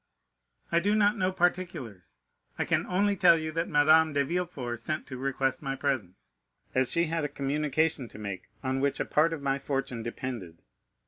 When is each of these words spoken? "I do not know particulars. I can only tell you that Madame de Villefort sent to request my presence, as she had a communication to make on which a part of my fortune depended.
"I 0.71 0.79
do 0.79 0.95
not 0.95 1.15
know 1.15 1.31
particulars. 1.31 2.21
I 2.57 2.65
can 2.65 2.87
only 2.87 3.15
tell 3.15 3.37
you 3.37 3.51
that 3.51 3.69
Madame 3.69 4.13
de 4.13 4.25
Villefort 4.25 4.79
sent 4.79 5.05
to 5.05 5.17
request 5.17 5.61
my 5.61 5.75
presence, 5.75 6.33
as 6.73 6.89
she 6.91 7.03
had 7.05 7.23
a 7.23 7.27
communication 7.29 8.07
to 8.07 8.17
make 8.17 8.49
on 8.63 8.79
which 8.79 8.99
a 8.99 9.05
part 9.05 9.31
of 9.31 9.43
my 9.43 9.59
fortune 9.59 10.01
depended. 10.01 10.63